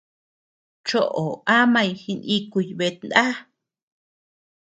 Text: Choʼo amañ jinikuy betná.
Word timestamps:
Choʼo 0.87 1.23
amañ 1.57 1.89
jinikuy 2.01 2.67
betná. 2.79 3.23